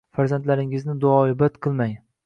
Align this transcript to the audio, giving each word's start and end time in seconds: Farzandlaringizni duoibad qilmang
Farzandlaringizni 0.19 0.97
duoibad 1.05 1.63
qilmang 1.67 1.97